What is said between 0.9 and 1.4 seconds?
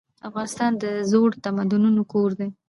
زړو